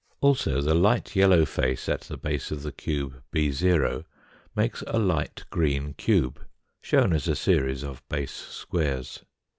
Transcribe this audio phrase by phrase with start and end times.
[0.19, 4.03] Also the light yellow face at the base of the cube 6,
[4.55, 6.43] makes a light green cube,
[6.81, 9.23] shown as a series of base squares.